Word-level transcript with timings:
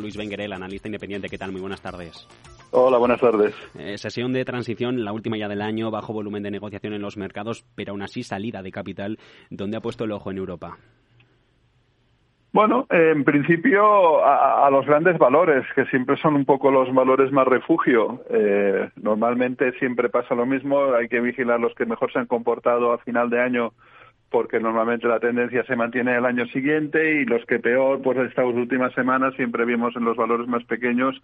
Luis 0.00 0.16
Benguerel, 0.16 0.52
analista 0.52 0.88
independiente. 0.88 1.28
¿Qué 1.28 1.38
tal? 1.38 1.52
Muy 1.52 1.60
buenas 1.60 1.80
tardes. 1.80 2.26
Hola, 2.72 2.98
buenas 2.98 3.20
tardes. 3.20 3.54
Eh, 3.78 3.96
sesión 3.96 4.32
de 4.32 4.44
transición, 4.44 5.04
la 5.04 5.12
última 5.12 5.36
ya 5.36 5.46
del 5.46 5.62
año, 5.62 5.92
bajo 5.92 6.12
volumen 6.12 6.42
de 6.42 6.50
negociación 6.50 6.94
en 6.94 7.00
los 7.00 7.16
mercados, 7.16 7.64
pero 7.76 7.92
aún 7.92 8.02
así 8.02 8.24
salida 8.24 8.60
de 8.60 8.72
capital. 8.72 9.20
¿Dónde 9.50 9.76
ha 9.76 9.80
puesto 9.80 10.02
el 10.02 10.10
ojo 10.10 10.32
en 10.32 10.38
Europa? 10.38 10.78
Bueno, 12.52 12.88
en 12.90 13.22
principio 13.22 14.24
a, 14.24 14.68
los 14.70 14.84
grandes 14.84 15.16
valores, 15.16 15.64
que 15.76 15.84
siempre 15.86 16.16
son 16.16 16.34
un 16.34 16.44
poco 16.44 16.72
los 16.72 16.92
valores 16.92 17.30
más 17.30 17.46
refugio. 17.46 18.20
Eh, 18.30 18.90
normalmente 18.96 19.78
siempre 19.78 20.08
pasa 20.08 20.34
lo 20.34 20.44
mismo, 20.44 20.92
hay 20.92 21.08
que 21.08 21.20
vigilar 21.20 21.60
los 21.60 21.72
que 21.76 21.86
mejor 21.86 22.12
se 22.12 22.18
han 22.18 22.26
comportado 22.26 22.92
a 22.92 22.98
final 22.98 23.30
de 23.30 23.40
año 23.40 23.72
porque 24.34 24.58
normalmente 24.58 25.06
la 25.06 25.20
tendencia 25.20 25.62
se 25.62 25.76
mantiene 25.76 26.16
el 26.16 26.24
año 26.24 26.44
siguiente 26.46 27.20
y 27.20 27.24
los 27.24 27.46
que 27.46 27.60
peor, 27.60 28.02
pues 28.02 28.18
estas 28.18 28.46
últimas 28.46 28.92
semanas 28.92 29.32
siempre 29.36 29.64
vimos 29.64 29.94
en 29.94 30.04
los 30.04 30.16
valores 30.16 30.48
más 30.48 30.64
pequeños 30.64 31.14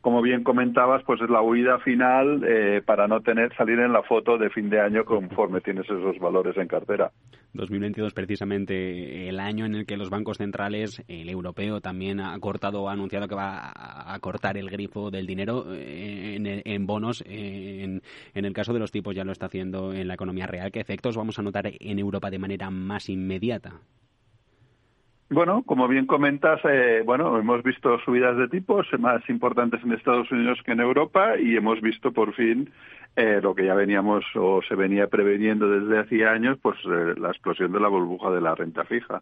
como 0.00 0.22
bien 0.22 0.44
comentabas, 0.44 1.02
pues 1.04 1.20
es 1.20 1.30
la 1.30 1.42
huida 1.42 1.78
final 1.80 2.44
eh, 2.46 2.82
para 2.84 3.08
no 3.08 3.20
tener 3.20 3.54
salir 3.56 3.78
en 3.80 3.92
la 3.92 4.02
foto 4.02 4.38
de 4.38 4.50
fin 4.50 4.70
de 4.70 4.80
año 4.80 5.04
conforme 5.04 5.60
tienes 5.60 5.84
esos 5.84 6.18
valores 6.18 6.56
en 6.56 6.68
cartera. 6.68 7.10
2022 7.54 8.12
precisamente 8.14 9.28
el 9.28 9.40
año 9.40 9.66
en 9.66 9.74
el 9.74 9.86
que 9.86 9.96
los 9.96 10.10
bancos 10.10 10.38
centrales, 10.38 11.02
el 11.08 11.28
europeo 11.28 11.80
también 11.80 12.20
ha 12.20 12.38
cortado, 12.38 12.88
ha 12.88 12.92
anunciado 12.92 13.26
que 13.26 13.34
va 13.34 13.72
a 13.74 14.18
cortar 14.20 14.56
el 14.56 14.70
grifo 14.70 15.10
del 15.10 15.26
dinero 15.26 15.64
eh, 15.72 16.62
en, 16.64 16.86
bonos. 16.86 17.24
En, 17.26 18.02
en, 18.34 18.44
el 18.44 18.52
caso 18.52 18.72
de 18.72 18.78
los 18.78 18.92
tipos 18.92 19.14
ya 19.14 19.24
lo 19.24 19.32
está 19.32 19.46
haciendo 19.46 19.92
en 19.92 20.06
la 20.06 20.14
economía 20.14 20.46
real. 20.46 20.70
¿Qué 20.70 20.80
efectos 20.80 21.16
vamos 21.16 21.38
a 21.38 21.42
notar 21.42 21.72
en 21.80 21.98
Europa 21.98 22.30
de 22.30 22.38
manera 22.38 22.70
más 22.70 23.08
inmediata? 23.08 23.80
Bueno, 25.28 25.64
como 25.64 25.88
bien 25.88 26.06
comentas, 26.06 26.60
eh, 26.64 27.02
bueno, 27.04 27.36
hemos 27.36 27.60
visto 27.64 27.98
subidas 28.04 28.36
de 28.36 28.46
tipos 28.46 28.86
más 29.00 29.28
importantes 29.28 29.82
en 29.82 29.92
Estados 29.92 30.30
Unidos 30.30 30.60
que 30.64 30.70
en 30.70 30.78
Europa 30.78 31.36
y 31.36 31.56
hemos 31.56 31.80
visto 31.80 32.12
por 32.12 32.32
fin 32.34 32.70
eh, 33.16 33.40
lo 33.42 33.52
que 33.52 33.66
ya 33.66 33.74
veníamos 33.74 34.24
o 34.36 34.60
se 34.62 34.76
venía 34.76 35.08
preveniendo 35.08 35.68
desde 35.68 35.98
hacía 35.98 36.30
años, 36.30 36.58
pues 36.62 36.76
eh, 36.84 37.14
la 37.18 37.30
explosión 37.30 37.72
de 37.72 37.80
la 37.80 37.88
burbuja 37.88 38.30
de 38.30 38.40
la 38.40 38.54
renta 38.54 38.84
fija. 38.84 39.20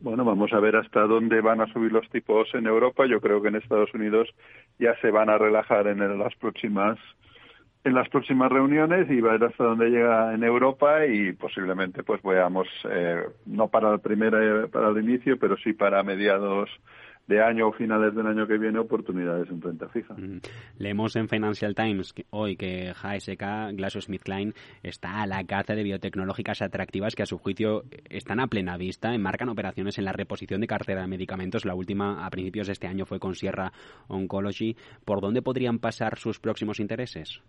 bueno, 0.00 0.24
vamos 0.24 0.50
a 0.54 0.60
ver 0.60 0.76
hasta 0.76 1.02
dónde 1.02 1.42
van 1.42 1.60
a 1.60 1.70
subir 1.74 1.92
los 1.92 2.08
tipos 2.08 2.48
en 2.54 2.66
Europa. 2.66 3.04
Yo 3.04 3.20
creo 3.20 3.42
que 3.42 3.48
en 3.48 3.56
Estados 3.56 3.92
Unidos 3.92 4.30
ya 4.78 4.98
se 5.02 5.10
van 5.10 5.28
a 5.28 5.36
relajar 5.36 5.88
en 5.88 6.18
las 6.18 6.34
próximas 6.36 6.98
en 7.82 7.94
las 7.94 8.08
próximas 8.08 8.50
reuniones 8.52 9.10
y 9.10 9.20
ver 9.20 9.42
hasta 9.42 9.64
dónde 9.64 9.88
llega 9.88 10.34
en 10.34 10.44
Europa 10.44 11.06
y 11.06 11.32
posiblemente 11.32 12.02
pues 12.02 12.22
veamos 12.22 12.68
eh, 12.90 13.22
no 13.46 13.68
para 13.68 13.92
el 13.92 14.00
primer 14.00 14.34
eh, 14.34 14.68
para 14.68 14.90
el 14.90 14.98
inicio 14.98 15.38
pero 15.38 15.56
sí 15.56 15.72
para 15.72 16.02
mediados 16.02 16.68
de 17.26 17.40
año 17.40 17.68
o 17.68 17.72
finales 17.72 18.14
del 18.14 18.26
año 18.26 18.46
que 18.46 18.58
viene 18.58 18.80
oportunidades 18.80 19.48
en 19.50 19.62
renta 19.62 19.88
fija. 19.88 20.16
Leemos 20.78 21.14
en 21.14 21.28
Financial 21.28 21.76
Times 21.76 22.12
hoy 22.30 22.56
que 22.56 22.92
GSK, 22.92 23.76
GlaxoSmithKline, 23.76 24.52
está 24.82 25.22
a 25.22 25.26
la 25.28 25.44
caza 25.44 25.74
de 25.74 25.84
biotecnológicas 25.84 26.60
atractivas 26.60 27.14
que 27.14 27.22
a 27.22 27.26
su 27.26 27.38
juicio 27.38 27.84
están 28.08 28.40
a 28.40 28.48
plena 28.48 28.76
vista, 28.76 29.14
enmarcan 29.14 29.48
operaciones 29.48 29.96
en 29.98 30.06
la 30.06 30.12
reposición 30.12 30.60
de 30.60 30.66
cartera 30.66 31.02
de 31.02 31.06
medicamentos. 31.06 31.64
La 31.64 31.76
última 31.76 32.26
a 32.26 32.30
principios 32.30 32.66
de 32.66 32.72
este 32.72 32.88
año 32.88 33.06
fue 33.06 33.20
con 33.20 33.36
Sierra 33.36 33.72
Oncology. 34.08 34.76
¿Por 35.04 35.20
dónde 35.20 35.40
podrían 35.40 35.78
pasar 35.78 36.18
sus 36.18 36.40
próximos 36.40 36.80
intereses? 36.80 37.40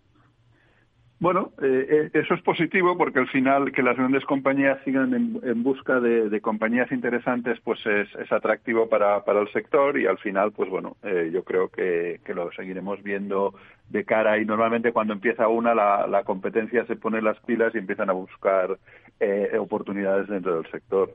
Bueno, 1.22 1.52
eh, 1.62 1.86
eh, 1.88 2.10
eso 2.14 2.34
es 2.34 2.42
positivo 2.42 2.98
porque 2.98 3.20
al 3.20 3.28
final 3.28 3.70
que 3.70 3.84
las 3.84 3.96
grandes 3.96 4.24
compañías 4.24 4.80
sigan 4.84 5.14
en, 5.14 5.62
busca 5.62 6.00
de, 6.00 6.40
compañías 6.40 6.90
interesantes 6.90 7.60
pues 7.62 7.78
es, 7.86 8.32
atractivo 8.32 8.88
para, 8.88 9.22
el 9.24 9.52
sector 9.52 10.00
y 10.00 10.06
al 10.06 10.18
final 10.18 10.50
pues 10.50 10.68
bueno, 10.68 10.96
eh, 11.04 11.30
yo 11.32 11.44
creo 11.44 11.68
que, 11.68 12.18
que, 12.24 12.34
lo 12.34 12.50
seguiremos 12.50 13.00
viendo 13.04 13.54
de 13.88 14.04
cara 14.04 14.36
y 14.38 14.44
normalmente 14.44 14.90
cuando 14.90 15.12
empieza 15.12 15.46
una 15.46 15.76
la, 15.76 16.08
la 16.08 16.24
competencia 16.24 16.84
se 16.86 16.96
pone 16.96 17.22
las 17.22 17.38
pilas 17.42 17.72
y 17.76 17.78
empiezan 17.78 18.10
a 18.10 18.14
buscar 18.14 18.76
eh, 19.22 19.56
oportunidades 19.56 20.26
dentro 20.26 20.56
del 20.56 20.68
sector. 20.68 21.14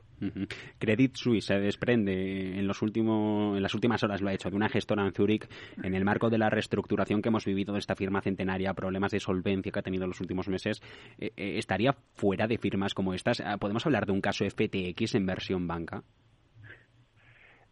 Credit 0.78 1.14
Suisse 1.14 1.44
se 1.44 1.60
desprende 1.60 2.58
en 2.58 2.66
los 2.66 2.80
últimos 2.80 3.54
en 3.54 3.62
las 3.62 3.74
últimas 3.74 4.02
horas 4.02 4.22
lo 4.22 4.30
ha 4.30 4.32
hecho 4.32 4.48
de 4.48 4.56
una 4.56 4.70
gestora 4.70 5.04
en 5.04 5.12
Zurich 5.12 5.46
en 5.82 5.94
el 5.94 6.06
marco 6.06 6.30
de 6.30 6.38
la 6.38 6.48
reestructuración 6.48 7.20
que 7.20 7.28
hemos 7.28 7.44
vivido 7.44 7.74
de 7.74 7.80
esta 7.80 7.94
firma 7.94 8.22
centenaria, 8.22 8.72
problemas 8.72 9.12
de 9.12 9.20
solvencia 9.20 9.70
que 9.70 9.78
ha 9.78 9.82
tenido 9.82 10.04
en 10.04 10.10
los 10.10 10.20
últimos 10.22 10.48
meses, 10.48 10.80
eh, 11.18 11.32
eh, 11.36 11.58
estaría 11.58 11.96
fuera 12.14 12.46
de 12.46 12.56
firmas 12.56 12.94
como 12.94 13.12
estas. 13.12 13.40
Ah, 13.40 13.58
¿Podemos 13.58 13.84
hablar 13.84 14.06
de 14.06 14.12
un 14.12 14.22
caso 14.22 14.46
FTX 14.48 15.14
en 15.14 15.26
versión 15.26 15.66
banca? 15.66 16.02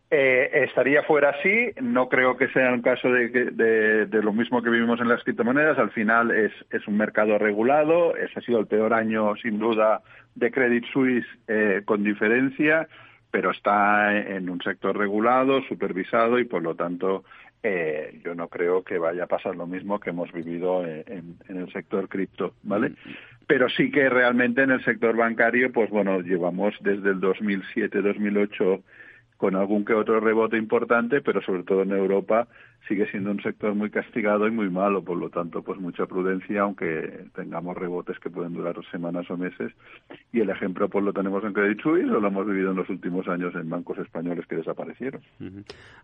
Eh, 0.09 0.63
estaría 0.65 1.03
fuera 1.03 1.31
así, 1.31 1.73
no 1.81 2.09
creo 2.09 2.37
que 2.37 2.47
sea 2.51 2.73
un 2.73 2.81
caso 2.81 3.09
de, 3.11 3.29
de, 3.29 4.23
lo 4.23 4.33
mismo 4.33 4.63
que 4.63 4.71
vivimos 4.71 5.01
en 5.01 5.09
las 5.09 5.25
criptomonedas, 5.25 5.79
al 5.81 5.91
final 5.91 6.31
es, 6.31 6.53
es 6.71 6.87
un 6.87 6.97
mercado 6.97 7.39
regulado, 7.39 8.17
ese 8.17 8.39
ha 8.39 8.43
sido 8.43 8.61
el 8.61 8.69
peor 8.69 8.95
año 8.95 9.35
sin 9.43 9.59
duda 9.59 10.03
de 10.37 10.53
Credit 10.53 10.85
Suisse 10.93 11.27
eh, 11.49 11.83
con 11.85 12.05
diferencia, 12.05 12.87
pero 13.33 13.51
está 13.51 14.17
en 14.17 14.49
un 14.49 14.63
sector 14.63 14.97
regulado, 14.97 15.61
supervisado 15.63 16.39
y 16.39 16.45
por 16.45 16.63
lo 16.63 16.77
tanto 16.77 17.25
eh, 17.65 18.21
yo 18.25 18.37
no 18.37 18.47
creo 18.47 18.85
que 18.85 18.99
vaya 18.99 19.25
a 19.25 19.27
pasar 19.27 19.57
lo 19.57 19.67
mismo 19.67 19.99
que 19.99 20.11
hemos 20.11 20.31
vivido 20.31 20.87
en, 20.87 21.37
en 21.49 21.57
el 21.57 21.73
sector 21.73 22.09
cripto, 22.09 22.55
¿vale? 22.63 22.91
Mm. 22.91 22.95
Pero 23.49 23.69
sí 23.69 23.91
que 23.91 24.09
realmente 24.09 24.63
en 24.63 24.71
el 24.71 24.85
sector 24.85 25.17
bancario, 25.17 25.73
pues 25.73 25.91
bueno, 25.91 26.21
llevamos 26.21 26.77
desde 26.81 27.11
el 27.11 27.21
2007-2008 27.21 28.83
con 29.37 29.55
algún 29.55 29.85
que 29.85 29.95
otro 29.95 30.21
rebote 30.21 30.57
importante, 30.57 31.21
pero 31.21 31.43
sobre 31.43 31.63
todo 31.63 31.83
en 31.83 31.93
Europa 31.93 32.49
sigue 32.89 33.11
siendo 33.11 33.31
un 33.31 33.43
sector 33.43 33.75
muy 33.75 33.91
castigado 33.91 34.47
y 34.47 34.51
muy 34.51 34.71
malo, 34.71 35.03
por 35.03 35.19
lo 35.19 35.29
tanto, 35.29 35.63
pues 35.63 35.81
mucha 35.81 36.07
prudencia, 36.07 36.63
aunque 36.63 37.27
tengamos 37.35 37.77
rebotes 37.77 38.19
que 38.21 38.31
pueden 38.31 38.55
durar 38.55 38.77
semanas 38.91 39.29
o 39.31 39.37
meses. 39.37 39.73
Y 40.33 40.41
el 40.41 40.51
ejemplo, 40.51 40.89
pues 40.89 41.05
lo 41.05 41.13
tenemos 41.13 41.43
en 41.45 41.53
Credit 41.53 41.81
Suisse 41.81 42.11
o 42.11 42.21
lo 42.21 42.29
hemos 42.29 42.47
vivido 42.47 42.71
en 42.71 42.77
los 42.77 42.89
últimos 42.89 43.27
años 43.29 43.55
en 43.55 43.69
bancos 43.69 43.99
españoles 43.99 44.47
que 44.47 44.57
desaparecieron. 44.57 45.21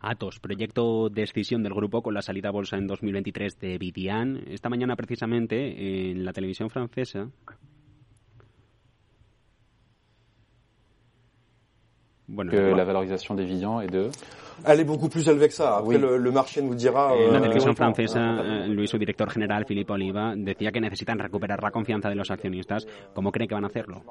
Atos, 0.00 0.40
proyecto 0.40 1.08
de 1.08 1.22
decisión 1.22 1.62
del 1.62 1.74
grupo 1.74 2.02
con 2.02 2.14
la 2.14 2.22
salida 2.22 2.50
bolsa 2.50 2.76
en 2.76 2.86
2023 2.86 3.58
de 3.60 3.78
Vivian. 3.78 4.40
Esta 4.48 4.68
mañana, 4.68 4.96
precisamente, 4.96 6.10
en 6.10 6.24
la 6.24 6.32
televisión 6.32 6.68
francesa, 6.68 7.28
bueno, 12.32 12.50
que 12.50 12.74
la 12.74 12.84
valorisation 12.84 13.34
d'Evian 13.34 13.80
est 13.80 13.92
de 13.92 14.10
Elle 14.66 14.80
est 14.80 14.84
beaucoup 14.84 15.08
plus 15.08 15.26
élevée 15.28 15.48
que 15.48 15.54
ça. 15.54 15.78
Après, 15.78 15.96
oui. 15.96 16.00
le, 16.00 16.18
le, 16.18 16.30
marché 16.30 16.62
nous 16.62 16.74
dira. 16.74 17.14
En 17.14 17.32
la 17.32 17.40
televisión 17.40 17.74
francesa, 17.74 18.20
eh, 18.20 18.68
Luis, 18.68 18.90
su 18.90 18.98
director 18.98 19.28
general, 19.30 19.64
Philippe 19.66 19.92
Oliva, 19.92 20.34
decía 20.36 20.70
que 20.70 20.80
necesitan 20.80 21.18
recuperar 21.18 21.62
la 21.62 21.70
confianza 21.70 22.08
de 22.08 22.14
los 22.14 22.30
accionistas. 22.30 22.86
¿Cómo 23.14 23.32
cree 23.32 23.48
que 23.48 23.54
van 23.54 23.64
a 23.64 23.68
hacerlo? 23.68 24.02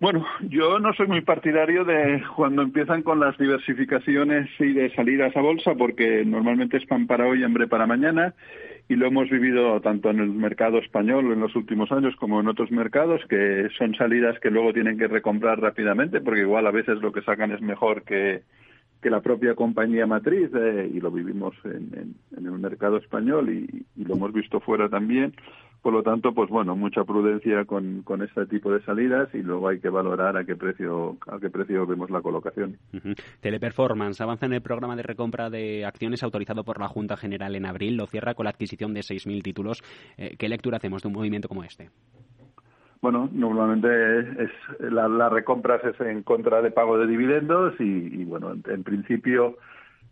Bueno, 0.00 0.24
yo 0.48 0.78
no 0.78 0.94
soy 0.94 1.08
muy 1.08 1.20
partidario 1.20 1.84
de 1.84 2.22
cuando 2.34 2.62
empiezan 2.62 3.02
con 3.02 3.20
las 3.20 3.36
diversificaciones 3.36 4.48
y 4.58 4.72
de 4.72 4.94
salidas 4.94 5.36
a 5.36 5.42
bolsa, 5.42 5.74
porque 5.74 6.24
normalmente 6.24 6.78
es 6.78 6.86
pan 6.86 7.06
para 7.06 7.26
hoy, 7.26 7.44
hambre 7.44 7.66
para 7.68 7.86
mañana 7.86 8.34
y 8.90 8.96
lo 8.96 9.06
hemos 9.06 9.30
vivido 9.30 9.80
tanto 9.80 10.10
en 10.10 10.18
el 10.18 10.30
mercado 10.30 10.78
español 10.78 11.32
en 11.32 11.38
los 11.38 11.54
últimos 11.54 11.92
años 11.92 12.16
como 12.16 12.40
en 12.40 12.48
otros 12.48 12.72
mercados, 12.72 13.20
que 13.28 13.68
son 13.78 13.94
salidas 13.94 14.36
que 14.40 14.50
luego 14.50 14.72
tienen 14.72 14.98
que 14.98 15.06
recomprar 15.06 15.60
rápidamente, 15.60 16.20
porque 16.20 16.40
igual 16.40 16.66
a 16.66 16.72
veces 16.72 17.00
lo 17.00 17.12
que 17.12 17.22
sacan 17.22 17.52
es 17.52 17.62
mejor 17.62 18.02
que, 18.02 18.42
que 19.00 19.08
la 19.08 19.20
propia 19.20 19.54
compañía 19.54 20.08
matriz, 20.08 20.50
eh, 20.56 20.90
y 20.92 20.98
lo 20.98 21.12
vivimos 21.12 21.54
en, 21.62 22.16
el 22.36 22.50
mercado 22.58 22.96
español 22.96 23.48
y, 23.50 23.86
lo 24.02 24.16
hemos 24.16 24.32
visto 24.32 24.58
fuera 24.58 24.88
también. 24.88 25.34
Por 25.82 25.94
lo 25.94 26.02
tanto, 26.02 26.34
pues 26.34 26.50
bueno, 26.50 26.76
mucha 26.76 27.04
prudencia 27.04 27.64
con, 27.64 28.02
con 28.02 28.22
este 28.22 28.44
tipo 28.46 28.70
de 28.70 28.82
salidas 28.82 29.34
y 29.34 29.38
luego 29.38 29.68
hay 29.68 29.80
que 29.80 29.88
valorar 29.88 30.36
a 30.36 30.44
qué 30.44 30.54
precio 30.54 31.16
a 31.26 31.38
qué 31.38 31.48
precio 31.48 31.86
vemos 31.86 32.10
la 32.10 32.20
colocación. 32.20 32.76
Teleperformance 33.40 34.20
avanza 34.20 34.44
en 34.46 34.52
el 34.52 34.60
programa 34.60 34.94
de 34.94 35.02
recompra 35.02 35.48
de 35.48 35.86
acciones 35.86 36.22
autorizado 36.22 36.64
por 36.64 36.78
la 36.78 36.88
Junta 36.88 37.16
General 37.16 37.54
en 37.56 37.64
abril. 37.64 37.96
Lo 37.96 38.06
cierra 38.06 38.34
con 38.34 38.44
la 38.44 38.50
adquisición 38.50 38.92
de 38.92 39.00
6.000 39.00 39.42
títulos. 39.42 39.82
Eh, 40.18 40.36
¿Qué 40.38 40.48
lectura 40.48 40.76
hacemos 40.76 41.02
de 41.02 41.08
un 41.08 41.14
movimiento 41.14 41.48
como 41.48 41.64
este? 41.64 41.88
Bueno, 43.00 43.30
normalmente 43.32 44.44
es, 44.44 44.50
la, 44.80 45.08
la 45.08 45.30
recompra 45.30 45.76
es 45.76 45.98
en 46.00 46.22
contra 46.22 46.60
de 46.60 46.70
pago 46.70 46.98
de 46.98 47.06
dividendos 47.06 47.72
y, 47.80 48.20
y 48.20 48.24
bueno, 48.24 48.52
en, 48.52 48.62
en 48.70 48.84
principio 48.84 49.56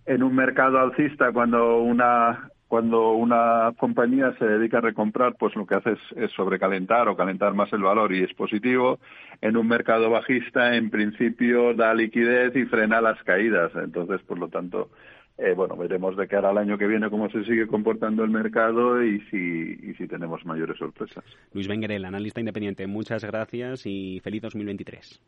en 0.06 0.22
un 0.22 0.34
mercado 0.34 0.78
alcista 0.78 1.30
cuando 1.32 1.82
una 1.82 2.50
cuando 2.68 3.12
una 3.12 3.72
compañía 3.78 4.34
se 4.38 4.44
dedica 4.44 4.78
a 4.78 4.82
recomprar, 4.82 5.36
pues 5.38 5.56
lo 5.56 5.66
que 5.66 5.76
hace 5.76 5.96
es, 6.16 6.30
sobrecalentar 6.32 7.08
o 7.08 7.16
calentar 7.16 7.54
más 7.54 7.72
el 7.72 7.82
valor 7.82 8.12
y 8.12 8.22
es 8.22 8.34
positivo. 8.34 8.98
En 9.40 9.56
un 9.56 9.66
mercado 9.66 10.10
bajista, 10.10 10.76
en 10.76 10.90
principio, 10.90 11.72
da 11.74 11.94
liquidez 11.94 12.54
y 12.54 12.66
frena 12.66 13.00
las 13.00 13.22
caídas. 13.22 13.72
Entonces, 13.74 14.20
por 14.20 14.38
lo 14.38 14.48
tanto, 14.48 14.90
eh, 15.38 15.54
bueno, 15.54 15.76
veremos 15.76 16.14
de 16.18 16.28
cara 16.28 16.50
al 16.50 16.58
año 16.58 16.76
que 16.76 16.86
viene 16.86 17.08
cómo 17.08 17.30
se 17.30 17.42
sigue 17.44 17.66
comportando 17.66 18.22
el 18.22 18.30
mercado 18.30 19.02
y 19.02 19.20
si, 19.30 19.78
y 19.82 19.94
si 19.94 20.06
tenemos 20.06 20.44
mayores 20.44 20.76
sorpresas. 20.76 21.24
Luis 21.54 21.68
Benguerel, 21.68 22.04
analista 22.04 22.40
independiente, 22.40 22.86
muchas 22.86 23.24
gracias 23.24 23.86
y 23.86 24.20
feliz 24.20 24.42
2023. 24.42 25.22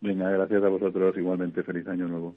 Venga, 0.00 0.30
gracias 0.30 0.62
a 0.62 0.68
vosotros. 0.68 1.16
Igualmente, 1.18 1.62
feliz 1.62 1.86
año 1.86 2.08
nuevo. 2.08 2.34